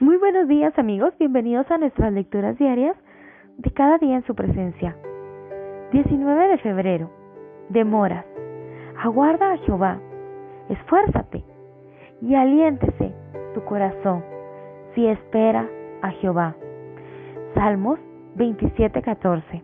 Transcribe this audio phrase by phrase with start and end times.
[0.00, 2.96] Muy buenos días amigos, bienvenidos a nuestras lecturas diarias
[3.58, 4.96] de cada día en su presencia.
[5.92, 7.10] 19 de febrero.
[7.68, 8.24] Demoras.
[9.04, 10.00] Aguarda a Jehová.
[10.70, 11.44] Esfuérzate
[12.22, 13.12] y aliéntese
[13.52, 14.24] tu corazón
[14.94, 15.68] si espera
[16.00, 16.56] a Jehová.
[17.52, 18.00] Salmos
[18.36, 19.62] 27:14.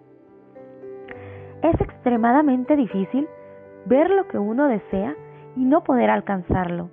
[1.63, 3.27] Es extremadamente difícil
[3.87, 5.17] ver lo que uno desea
[5.57, 6.91] y no poder alcanzarlo.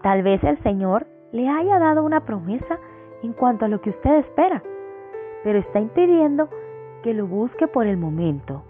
[0.00, 2.78] Tal vez el Señor le haya dado una promesa
[3.24, 4.62] en cuanto a lo que usted espera,
[5.42, 6.48] pero está impidiendo
[7.02, 8.62] que lo busque por el momento.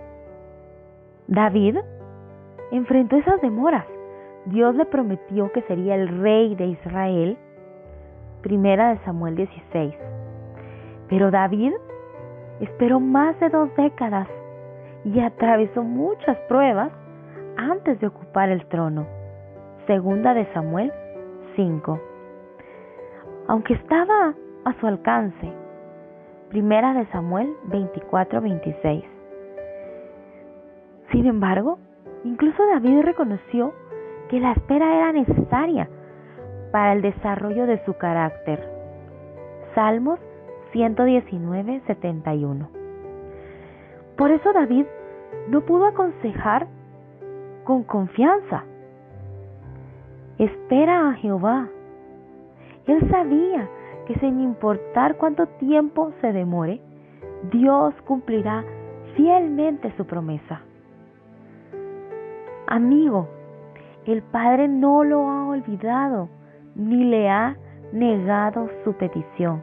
[1.28, 1.76] David
[2.72, 3.84] enfrentó esas demoras.
[4.46, 7.36] Dios le prometió que sería el rey de Israel.
[8.40, 9.94] Primera de Samuel 16.
[11.10, 11.74] Pero David
[12.60, 14.26] esperó más de dos décadas
[15.04, 16.90] y atravesó muchas pruebas
[17.58, 19.06] antes de ocupar el trono.
[19.86, 20.90] Segunda de Samuel
[21.56, 22.13] 5
[23.48, 24.34] aunque estaba
[24.64, 25.52] a su alcance.
[26.48, 29.04] Primera de Samuel 24-26.
[31.10, 31.78] Sin embargo,
[32.24, 33.72] incluso David reconoció
[34.28, 35.88] que la espera era necesaria
[36.72, 38.66] para el desarrollo de su carácter.
[39.74, 40.18] Salmos
[40.72, 42.68] 119-71.
[44.16, 44.86] Por eso David
[45.48, 46.66] no pudo aconsejar
[47.64, 48.64] con confianza.
[50.38, 51.68] Espera a Jehová
[52.86, 53.68] él sabía
[54.06, 56.80] que sin importar cuánto tiempo se demore,
[57.50, 58.64] Dios cumplirá
[59.16, 60.60] fielmente su promesa.
[62.66, 63.28] Amigo,
[64.06, 66.28] el Padre no lo ha olvidado
[66.74, 67.56] ni le ha
[67.92, 69.62] negado su petición.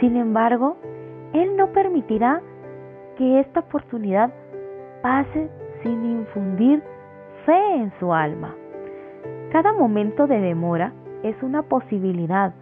[0.00, 0.76] Sin embargo,
[1.32, 2.40] Él no permitirá
[3.16, 4.32] que esta oportunidad
[5.02, 5.50] pase
[5.82, 6.82] sin infundir
[7.44, 8.54] fe en su alma.
[9.52, 12.54] Cada momento de demora es una posibilidad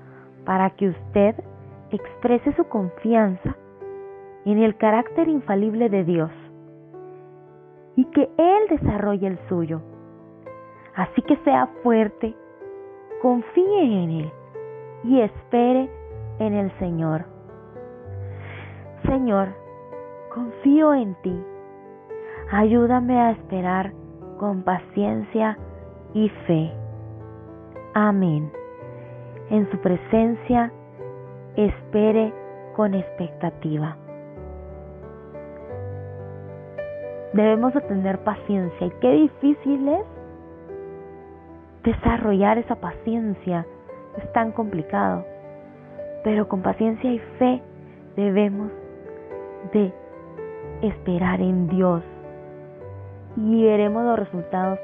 [0.44, 1.34] para que usted
[1.90, 3.56] exprese su confianza
[4.44, 6.30] en el carácter infalible de Dios
[7.96, 9.82] y que Él desarrolle el suyo.
[10.94, 12.34] Así que sea fuerte,
[13.20, 14.32] confíe en Él
[15.04, 15.90] y espere
[16.38, 17.24] en el Señor.
[19.04, 19.48] Señor,
[20.32, 21.44] confío en ti.
[22.50, 23.92] Ayúdame a esperar
[24.38, 25.58] con paciencia
[26.14, 26.85] y fe.
[27.98, 28.52] Amén.
[29.48, 30.70] En su presencia
[31.56, 32.30] espere
[32.74, 33.96] con expectativa.
[37.32, 40.04] Debemos de tener paciencia y qué difícil es
[41.84, 43.64] desarrollar esa paciencia.
[44.18, 45.24] Es tan complicado.
[46.22, 47.62] Pero con paciencia y fe
[48.14, 48.70] debemos
[49.72, 49.90] de
[50.82, 52.02] esperar en Dios
[53.38, 54.78] y veremos los resultados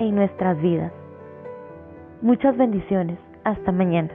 [0.00, 0.90] en nuestras vidas.
[2.22, 3.18] Muchas bendiciones.
[3.44, 4.10] Hasta mañana.